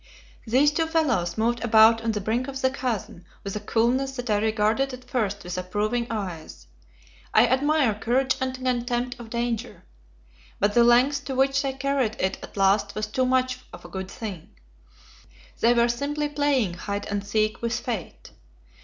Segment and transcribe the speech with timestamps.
[0.47, 4.31] These two fellows moved about on the brink of the chasm with a coolness that
[4.31, 6.65] I regarded at first with approving eyes.
[7.35, 9.83] I admire courage and contempt for danger.
[10.59, 13.89] But the length to which they carried it at last was too much of a
[13.89, 14.49] good thing;
[15.59, 18.31] they were simply playing hide and seek with Fate.